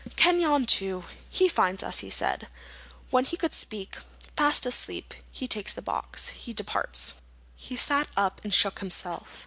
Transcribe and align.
Ken 0.15 0.41
yawned 0.41 0.67
too. 0.67 1.03
"He 1.29 1.47
finds 1.47 1.83
us," 1.83 1.99
he 1.99 2.09
said, 2.09 2.47
when 3.11 3.23
he 3.23 3.37
could 3.37 3.53
speak, 3.53 3.99
"fast 4.35 4.65
asleep. 4.65 5.13
He 5.31 5.47
takes 5.47 5.73
the 5.73 5.81
box. 5.83 6.29
He 6.29 6.53
departs." 6.53 7.13
He 7.55 7.75
sat 7.75 8.07
up 8.17 8.41
and 8.43 8.51
shook 8.51 8.79
himself. 8.79 9.39